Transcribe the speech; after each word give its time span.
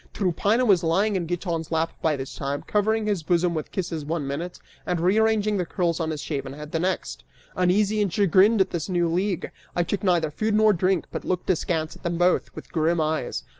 Tryphaena 0.15 0.65
was 0.65 0.83
lying 0.83 1.15
in 1.15 1.27
Giton's 1.27 1.71
lap 1.71 1.91
by 2.01 2.15
this 2.15 2.33
time, 2.35 2.63
covering 2.63 3.05
his 3.05 3.21
bosom 3.21 3.53
with 3.53 3.71
kisses 3.71 4.03
one 4.03 4.25
minute 4.25 4.57
and 4.83 4.99
rearranging 4.99 5.57
the 5.57 5.63
curls 5.67 5.99
upon 5.99 6.09
his 6.09 6.23
shaven 6.23 6.53
head 6.53 6.71
the 6.71 6.79
next. 6.79 7.23
Uneasy 7.55 8.01
and 8.01 8.11
chagrined 8.11 8.61
at 8.61 8.71
this 8.71 8.89
new 8.89 9.07
league, 9.07 9.51
I 9.75 9.83
took 9.83 10.03
neither 10.03 10.31
food 10.31 10.55
nor 10.55 10.73
drink 10.73 11.05
but 11.11 11.23
looked 11.23 11.51
askance 11.51 11.95
at 11.95 12.01
them 12.01 12.17
both, 12.17 12.49
with 12.55 12.71
grim 12.71 12.99
eyes. 12.99 13.43